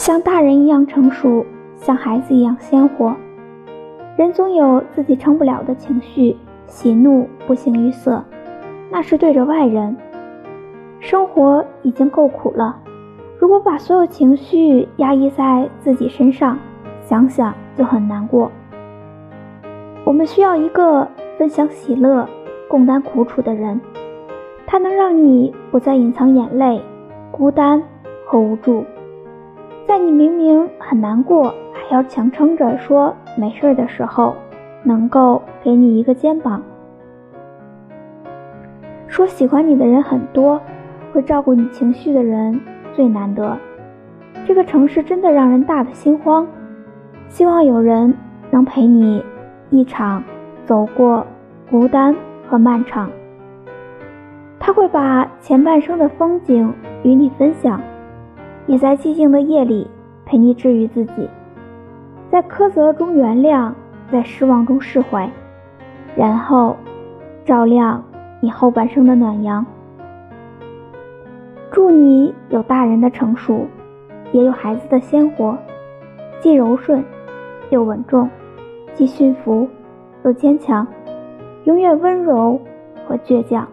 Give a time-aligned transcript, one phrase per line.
[0.00, 1.44] 像大人一样成熟，
[1.76, 3.14] 像孩子一样鲜活。
[4.16, 6.34] 人总有自己撑不了的情绪，
[6.64, 8.24] 喜怒不形于色，
[8.90, 9.94] 那是对着外人。
[11.00, 12.78] 生活已经够苦了，
[13.38, 16.58] 如果把所有情绪压抑在自己身上，
[17.02, 18.50] 想想就很难过。
[20.04, 21.06] 我们需要一个
[21.36, 22.26] 分享喜乐、
[22.70, 23.78] 共担苦楚的人，
[24.66, 26.80] 他能让你不再隐藏眼泪、
[27.30, 27.82] 孤单
[28.24, 28.82] 和无助，
[29.90, 34.36] 在你明明很难过，还要强撑着说没事的时候，
[34.84, 36.62] 能够给你一个肩膀。
[39.08, 40.60] 说喜欢你的人很多。
[41.12, 42.60] 会照顾你情绪的人
[42.94, 43.58] 最难得。
[44.46, 46.46] 这个城市真的让人大的心慌。
[47.26, 48.14] 希望有人
[48.48, 49.24] 能陪你
[49.70, 50.22] 一场
[50.64, 51.26] 走过
[51.68, 52.14] 孤单
[52.48, 53.10] 和漫长。
[54.60, 56.72] 他会把前半生的风景
[57.02, 57.80] 与你分享，
[58.70, 59.84] 也在寂静的夜里
[60.24, 61.28] 陪你治愈自己，
[62.30, 63.72] 在苛责中原谅，
[64.12, 65.28] 在失望中释怀，
[66.14, 66.76] 然后
[67.44, 68.00] 照亮
[68.40, 69.66] 你后半生的暖阳。
[71.72, 73.66] 祝你有大人的成熟，
[74.30, 75.58] 也有孩子的鲜活，
[76.38, 77.04] 既柔顺
[77.70, 78.30] 又稳重，
[78.94, 79.68] 既驯服
[80.22, 80.86] 又坚强，
[81.64, 82.60] 永远温柔
[83.04, 83.66] 和倔强。